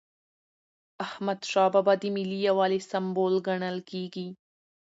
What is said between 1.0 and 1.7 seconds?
احمدشاه